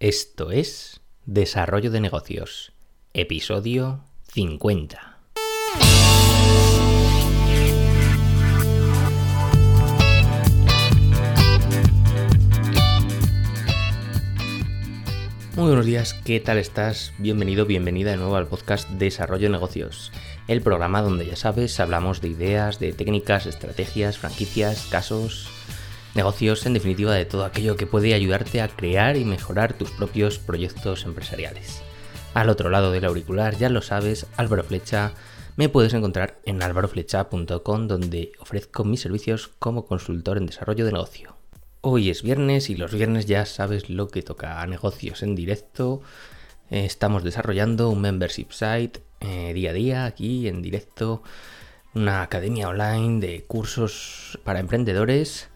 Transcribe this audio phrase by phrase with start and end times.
[0.00, 2.72] Esto es Desarrollo de Negocios,
[3.14, 5.18] episodio 50.
[15.58, 17.12] Muy buenos días, ¿qué tal estás?
[17.18, 20.12] Bienvenido, bienvenida de nuevo al podcast Desarrollo de Negocios,
[20.46, 25.50] el programa donde ya sabes, hablamos de ideas, de técnicas, estrategias, franquicias, casos,
[26.14, 30.38] negocios, en definitiva de todo aquello que puede ayudarte a crear y mejorar tus propios
[30.38, 31.82] proyectos empresariales.
[32.34, 35.12] Al otro lado del auricular, ya lo sabes, Álvaro Flecha,
[35.56, 41.36] me puedes encontrar en álvaroflecha.com donde ofrezco mis servicios como consultor en desarrollo de negocio.
[41.80, 46.00] Hoy es viernes y los viernes ya sabes lo que toca a negocios en directo.
[46.70, 51.22] Eh, estamos desarrollando un membership site eh, día a día aquí en directo,
[51.94, 55.48] una academia online de cursos para emprendedores.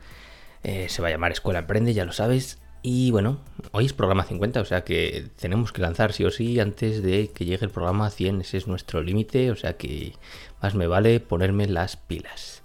[0.62, 2.59] Eh, se va a llamar Escuela Emprende, ya lo sabes.
[2.83, 3.39] Y bueno,
[3.71, 7.30] hoy es programa 50, o sea que tenemos que lanzar sí o sí antes de
[7.30, 8.41] que llegue el programa 100.
[8.41, 10.15] Ese es nuestro límite, o sea que
[10.60, 12.63] más me vale ponerme las pilas.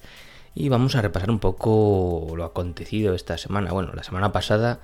[0.55, 3.71] Y vamos a repasar un poco lo acontecido esta semana.
[3.73, 4.79] Bueno, la semana pasada,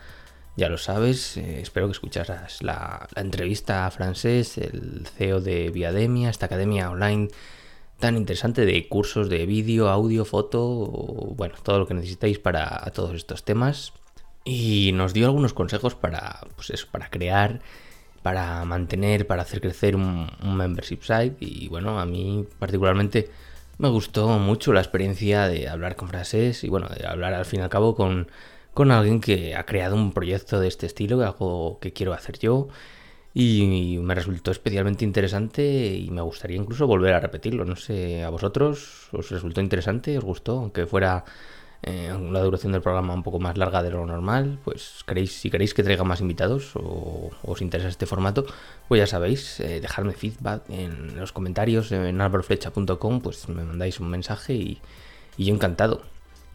[0.55, 6.29] ya lo sabes, eh, espero que escucharas la, entrevista a Francés, el CEO de Viademia,
[6.29, 7.29] esta academia online
[8.03, 10.59] tan interesante de cursos de vídeo, audio, foto,
[11.37, 13.93] bueno, todo lo que necesitáis para todos estos temas.
[14.43, 17.61] Y nos dio algunos consejos para, pues eso, para crear,
[18.21, 21.37] para mantener, para hacer crecer un, un membership site.
[21.39, 23.29] Y bueno, a mí particularmente
[23.77, 27.61] me gustó mucho la experiencia de hablar con frases y bueno, de hablar al fin
[27.61, 28.27] y al cabo con,
[28.73, 32.67] con alguien que ha creado un proyecto de este estilo, algo que quiero hacer yo.
[33.33, 35.63] Y me resultó especialmente interesante
[35.95, 37.65] y me gustaría incluso volver a repetirlo.
[37.65, 40.17] No sé, ¿a vosotros os resultó interesante?
[40.17, 40.59] ¿Os gustó?
[40.59, 41.25] Aunque fuera
[41.85, 45.49] eh, la duración del programa un poco más larga de lo normal, pues queréis, si
[45.49, 48.45] queréis que traiga más invitados o, os interesa este formato,
[48.87, 54.09] pues ya sabéis, eh, dejadme feedback en los comentarios en arborflecha.com, pues me mandáis un
[54.09, 54.79] mensaje y,
[55.35, 56.03] y, yo encantado.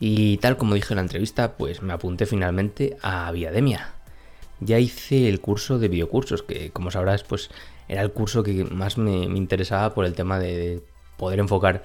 [0.01, 3.98] Y tal como dije en la entrevista, pues me apunté finalmente a Viademia.
[4.61, 7.51] Ya hice el curso de biocursos, que como sabrás, pues
[7.89, 10.83] era el curso que más me, interesaba por el tema de
[11.17, 11.83] poder enfocar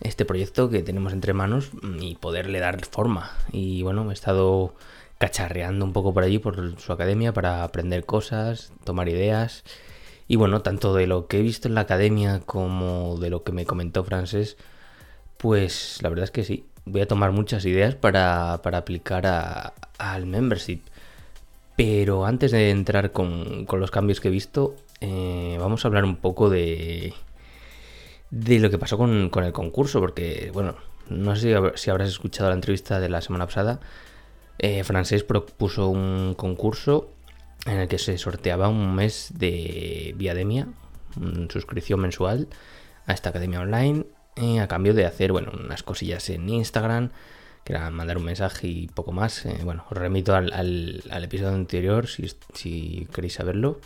[0.00, 1.70] este proyecto que tenemos entre manos
[2.00, 3.32] y poderle dar forma.
[3.52, 4.74] Y bueno, he estado
[5.18, 9.64] cacharreando un poco por allí, por su academia, para aprender cosas, tomar ideas.
[10.28, 13.52] Y bueno, tanto de lo que he visto en la academia como de lo que
[13.52, 14.56] me comentó Francés,
[15.38, 19.26] pues la verdad es que sí, voy a tomar muchas ideas para, aplicar
[19.98, 20.80] al membership.
[21.76, 26.16] Pero antes de entrar con, los cambios que he visto, eh, vamos a hablar un
[26.16, 27.12] poco de,
[28.30, 30.76] lo que pasó con, el concurso, porque, bueno,
[31.10, 33.80] no sé si, habrás escuchado la entrevista de la semana pasada.
[34.58, 37.10] Eh, Francés propuso un concurso
[37.66, 40.68] en el que se sorteaba un mes de Viademia,
[41.50, 42.48] suscripción mensual
[43.06, 44.06] a esta academia online,
[44.36, 47.10] eh, a cambio de hacer, bueno, unas cosillas en Instagram,
[47.66, 49.44] que era mandar un mensaje y poco más.
[49.44, 53.80] Eh, bueno, os remito al, al, episodio anterior si, si queréis saberlo.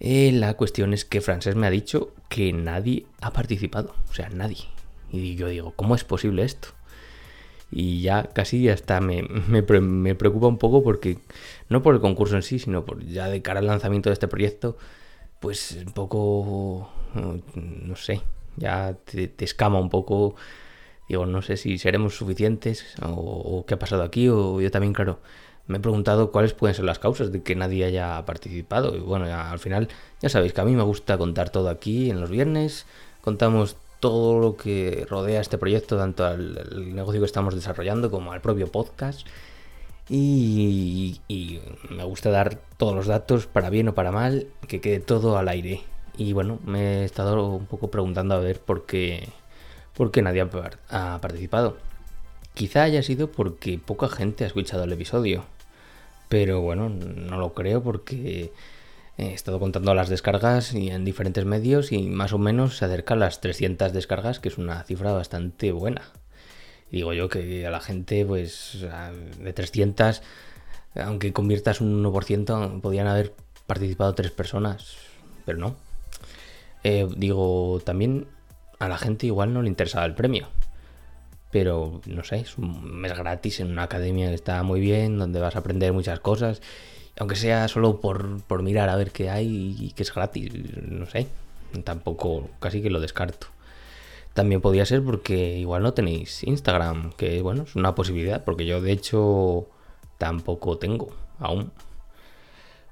[0.00, 4.30] Eh, la cuestión es que Francés me ha dicho que nadie ha participado, o sea,
[4.30, 4.64] nadie.
[5.12, 6.68] Y yo digo, ¿cómo es posible esto?
[7.70, 11.18] Y ya casi hasta me, me, me, preocupa un poco porque,
[11.68, 14.28] no por el concurso en sí, sino por ya de cara al lanzamiento de este
[14.28, 14.78] proyecto,
[15.40, 18.22] pues un poco, no sé,
[18.56, 20.34] ya te, escama un poco.
[21.08, 25.20] Digo, no sé si seremos suficientes o, qué ha pasado aquí, o yo también, claro,
[25.68, 28.96] me he preguntado cuáles pueden ser las causas de que nadie haya participado.
[28.96, 29.88] Y bueno, al final
[30.20, 32.86] ya sabéis que a mí me gusta contar todo aquí en los viernes.
[33.22, 38.40] Contamos todo lo que rodea este proyecto, tanto al, negocio que estamos desarrollando como al
[38.40, 39.26] propio podcast.
[40.08, 41.20] Y,
[41.90, 45.48] me gusta dar todos los datos, para bien o para mal, que quede todo al
[45.48, 45.82] aire.
[46.16, 49.28] Y bueno, me he estado un poco preguntando a ver por qué,
[49.96, 50.46] por qué nadie
[50.90, 51.78] ha participado.
[52.54, 55.44] Quizá haya sido porque poca gente ha escuchado el episodio.
[56.28, 58.52] Pero bueno, no lo creo porque
[59.16, 63.14] he estado contando las descargas y en diferentes medios y más o menos se acerca
[63.14, 66.02] a las 300 descargas, que es una cifra bastante buena.
[66.90, 68.84] digo yo que a la gente, pues
[69.40, 70.22] de 300,
[70.96, 73.34] aunque conviertas un 1%, podían haber
[73.66, 74.96] participado tres personas,
[75.44, 75.76] pero no.
[76.84, 78.28] Eh, digo, también
[78.78, 80.48] a la gente igual no le interesaba el premio
[81.56, 85.40] pero no sé, es un mes gratis en una academia que está muy bien, donde
[85.40, 86.60] vas a aprender muchas cosas,
[87.18, 90.52] aunque sea solo por, por mirar a ver qué hay y que es gratis,
[90.82, 91.28] no sé,
[91.84, 93.46] tampoco, casi que lo descarto.
[94.34, 98.82] También podría ser porque igual no tenéis Instagram, que bueno, es una posibilidad, porque yo
[98.82, 99.66] de hecho
[100.18, 101.72] tampoco tengo aún.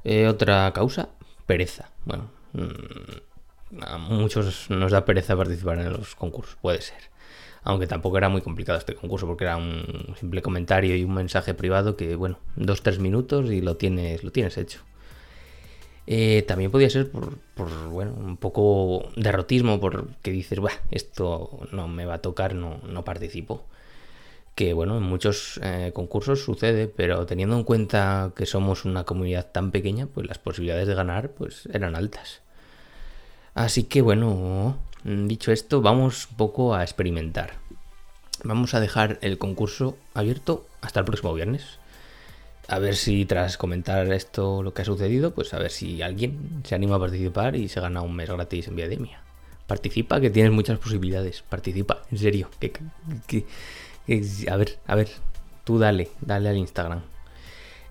[0.05, 1.11] Eh, otra causa,
[1.47, 1.91] pereza.
[2.07, 3.34] Bueno, mm,
[3.83, 7.11] a muchos nos da pereza participar en los concursos, puede ser.
[7.63, 11.55] Aunque tampoco era muy complicado este concurso porque era un simple comentario y un mensaje
[11.55, 14.81] privado que, bueno, dos, tres minutos y lo tienes, lo tienes hecho.
[16.07, 17.39] Eh, también podía ser por,
[17.89, 20.59] bueno, un poco derrotismo, porque dices,
[20.91, 23.65] esto no me va a tocar, no, no participo.
[24.55, 29.51] Que bueno, en muchos eh, concursos sucede, pero teniendo en cuenta que somos una comunidad
[29.51, 32.44] tan pequeña, pues las posibilidades de ganar pues eran altas.
[33.55, 37.55] Así que bueno, dicho esto, vamos un poco a experimentar.
[38.43, 41.79] Vamos a dejar el concurso abierto hasta el próximo viernes
[42.69, 46.63] a ver si tras comentar esto lo que ha sucedido, pues a ver si alguien
[46.65, 49.21] se anima a participar y se gana un mes gratis en Viademia.
[49.67, 51.43] Participa, que tienes muchas posibilidades.
[51.43, 52.51] Participa, en serio.
[53.27, 53.45] Que,
[54.51, 55.09] a ver, a ver,
[55.65, 57.03] tú dale, dale al Instagram.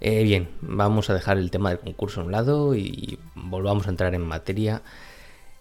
[0.02, 3.90] Eh, bien, vamos a dejar el tema del concurso a un lado y volvamos a
[3.90, 4.82] entrar en materia.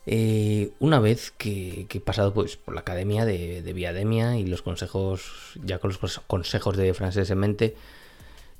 [0.06, 4.62] Eh, una vez que, he pasado pues, por la academia de, de Viademia y los
[4.62, 7.76] consejos, ya con los consejos de Francés en mente,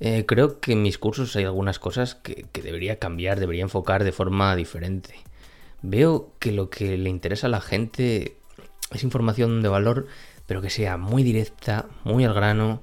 [0.05, 4.11] eh, creo que en mis cursos hay algunas cosas que, debería cambiar, debería enfocar de
[4.11, 5.15] forma diferente.
[5.81, 8.35] Veo que lo que le interesa a la gente
[8.91, 10.07] es información de valor,
[10.45, 12.81] pero que sea muy directa, muy al grano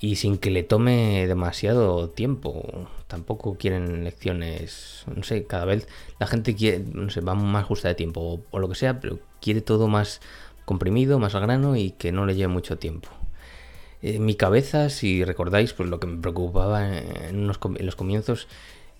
[0.00, 2.88] y sin que le tome demasiado tiempo.
[3.06, 5.88] Tampoco quieren lecciones, no sé, cada vez
[6.18, 9.18] la gente quiere, no sé, va más justa de tiempo o, lo que sea, pero
[9.40, 10.20] quiere todo más
[10.64, 13.08] comprimido, más grano y que no le lleve mucho tiempo.
[14.02, 18.48] En mi cabeza, si recordáis, pues lo que me preocupaba en, los comienzos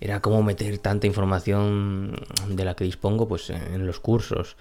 [0.00, 2.16] era cómo meter tanta información
[2.49, 4.56] de la que dispongo pues en los cursos.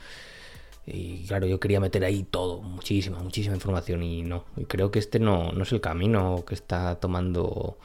[0.88, 4.46] Y claro, yo quería meter ahí todo, muchísima, muchísima información y no.
[4.56, 7.78] Y creo que este no, es el camino que está tomando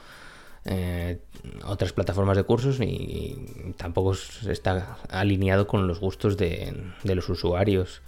[0.65, 1.19] eh,
[1.65, 4.13] otras plataformas de cursos y tampoco
[4.47, 8.01] está alineado con los gustos de, los usuarios.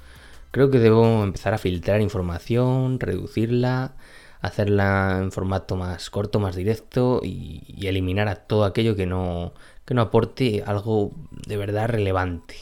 [0.52, 3.96] Creo que debo empezar a filtrar información, reducirla
[4.44, 9.54] hacerla en formato más corto, más directo y, eliminar a todo aquello que no,
[9.86, 11.12] que no aporte algo
[11.48, 12.56] de verdad relevante.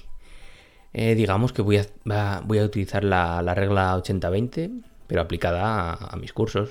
[0.93, 6.33] Eh, digamos que voy a, voy a utilizar la, regla 80-20, pero aplicada a, mis
[6.33, 6.69] cursos.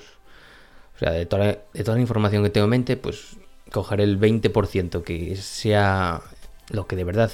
[0.95, 3.37] O sea, de toda, de toda la información que tengo en mente, pues
[3.71, 6.21] cogeré el 20% que sea
[6.69, 7.31] lo que de verdad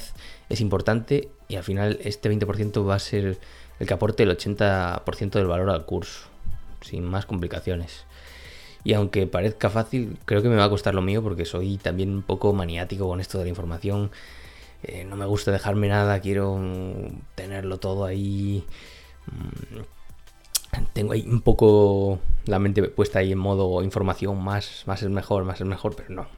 [0.48, 3.38] es importante y al final este 20% va a ser
[3.78, 6.28] el que aporte el 80% del valor al curso
[6.80, 8.04] sin más complicaciones.
[8.84, 12.10] Y aunque parezca fácil, creo que me va a costar lo mío porque soy también
[12.10, 14.10] un poco maniático con esto de la información.
[14.82, 16.60] Eh, no me gusta dejarme nada, quiero
[17.34, 18.64] tenerlo todo ahí.
[19.26, 19.80] Mm,
[20.92, 25.44] tengo ahí un poco la mente puesta ahí en modo información, más, más es mejor,
[25.44, 26.28] más es mejor, pero no.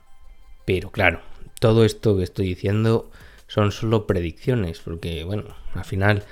[0.65, 1.21] Pero claro,
[1.61, 3.11] todo esto que estoy diciendo
[3.47, 5.45] son solo predicciones, porque bueno,
[5.75, 6.25] al final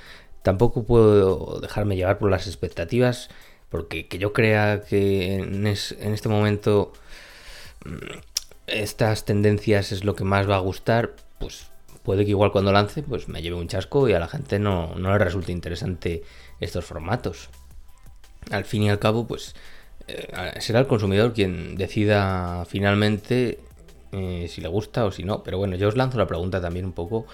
[0.42, 3.28] tampoco puedo dejarme llevar por las expectativas
[3.70, 6.92] porque que yo crea que en, este momento
[7.84, 8.18] mm,
[8.66, 11.70] estas tendencias es lo que más va a gustar, pues
[12.08, 14.94] puede que igual cuando lance pues me lleve un chasco y a la gente no,
[14.96, 16.22] le resulte interesante
[16.58, 17.50] estos formatos.
[18.50, 19.54] Al fin y al cabo, pues
[20.06, 20.26] eh,
[20.58, 23.60] será el consumidor quien decida finalmente
[24.12, 25.42] eh, si le gusta o si no.
[25.42, 27.26] Pero bueno, yo os lanzo la pregunta también un poco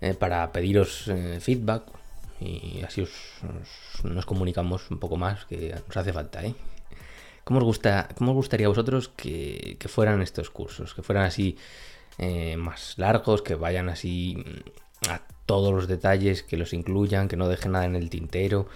[0.00, 1.82] eh, para pediros feedback
[2.40, 3.06] y así
[4.04, 6.54] nos comunicamos un poco más, que nos hace falta, ¿eh?
[7.44, 10.94] ¿Cómo os, gusta, cómo os gustaría a vosotros que, fueran estos cursos?
[10.94, 11.58] Que fueran así
[12.18, 14.44] eh, más largos, que vayan así
[15.08, 18.68] a todos los detalles, que los incluyan, que no dejen nada en el tintero,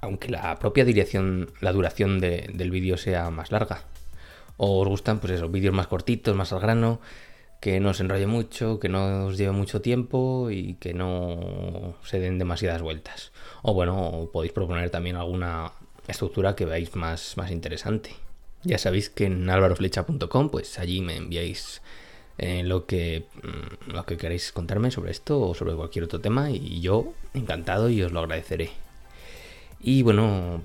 [0.00, 3.84] aunque la propia dirección, la duración del vídeo sea más larga.
[4.56, 7.00] ¿O os gustan, pues esos vídeos más cortitos, más al grano,
[7.62, 12.18] que no se enrolle mucho, que no os lleve mucho tiempo y que no se
[12.18, 13.30] den demasiadas vueltas.
[13.62, 15.70] O bueno, podéis proponer también alguna
[16.08, 18.16] estructura que veáis más, más interesante.
[18.64, 21.82] Ya sabéis que en alvaroflecha.com, pues allí me enviáis
[22.42, 26.50] eh, lo, que, mm, lo que queráis contarme sobre esto o sobre cualquier otro tema
[26.50, 28.70] y yo encantado y os lo agradeceré.
[29.80, 30.62] Y bueno,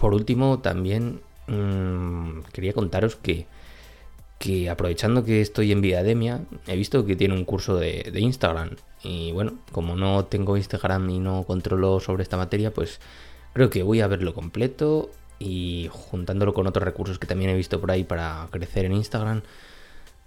[0.00, 3.46] por último también mm, quería contaros que
[4.38, 8.76] que aprovechando que estoy en Viademia, he visto que tiene un curso de, Instagram.
[9.02, 13.00] Y bueno, como no tengo Instagram y no controlo sobre esta materia, pues
[13.54, 17.80] creo que voy a verlo completo y juntándolo con otros recursos que también he visto
[17.80, 19.42] por ahí para crecer en Instagram,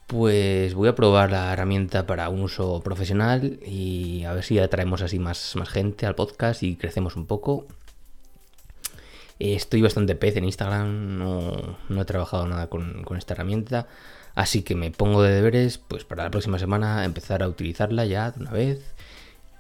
[0.08, 5.02] pues voy a probar la herramienta para un uso profesional y a ver si atraemos
[5.02, 7.68] así más, más gente al podcast y crecemos un poco.
[9.38, 13.88] Estoy bastante pez en Instagram, no, he trabajado nada con, esta herramienta,
[14.34, 18.32] así que me pongo de deberes pues para la próxima semana empezar a utilizarla ya
[18.32, 18.96] de una vez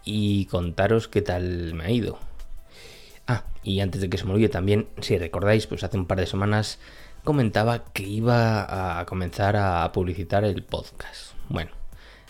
[0.03, 2.17] y contaros qué tal me ha ido.
[3.27, 6.19] Ah, y antes de que se me olvide también, si recordáis, pues hace un par
[6.19, 6.79] de semanas
[7.27, 11.33] comentaba que iba a comenzar a publicitar el podcast.
[11.49, 11.71] Bueno,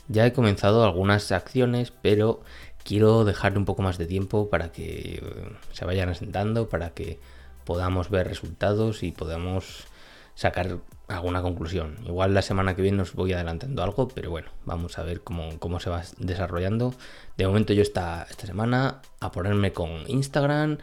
[0.07, 2.41] ya he comenzado algunas acciones, pero
[2.83, 7.19] quiero dejarle un poco más de tiempo para que eh, se vayan asentando, para que
[7.63, 9.85] podamos ver resultados y podamos
[10.33, 11.97] sacar alguna conclusión.
[12.03, 15.79] Igual la semana que viene os voy adelantando algo, pero bueno, vamos a ver cómo,
[15.79, 16.95] se va desarrollando.
[17.37, 20.79] De momento yo esta, esta semana a ponerme con Instagram,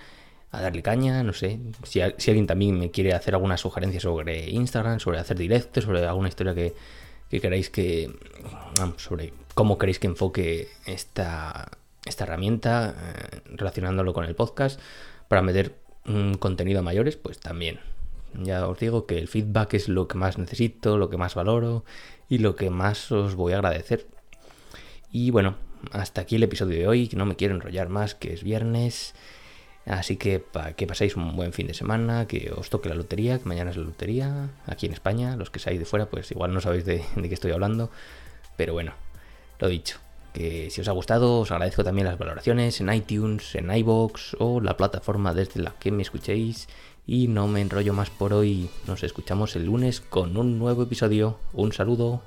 [0.56, 1.61] a darle caña, no sé.
[1.84, 6.28] Si, alguien también me quiere hacer alguna sugerencia sobre Instagram, sobre hacer directos, sobre alguna
[6.28, 6.75] historia que,
[7.28, 8.11] queráis que...
[8.96, 11.70] sobre cómo queréis que enfoque esta,
[12.04, 14.80] esta herramienta, eh, relacionándolo con el podcast,
[15.28, 15.75] para meter
[16.06, 17.80] un contenido a mayores, pues también.
[18.34, 21.84] Ya os digo que el feedback es lo que más necesito, lo que más valoro
[22.28, 24.06] y lo que más os voy a agradecer.
[25.11, 25.56] Y bueno,
[25.92, 29.14] hasta aquí el episodio de hoy, que no me quiero enrollar más, que es viernes.
[29.87, 33.38] Así que para que paséis un buen fin de semana, que os toque la lotería,
[33.38, 36.55] que mañana es la lotería, aquí en España, los que seáis de fuera, pues igual
[36.55, 37.91] no sabéis de, de qué estoy hablando,
[38.57, 38.95] pero bueno,
[39.59, 39.99] lo dicho,
[40.33, 44.61] que si os ha gustado os agradezco también las valoraciones en iTunes, en iBox o
[44.61, 46.69] la plataforma desde la que me escuchéis
[47.07, 51.38] y no me enrollo más por hoy, nos escuchamos el lunes con un nuevo episodio,
[51.53, 52.23] un saludo.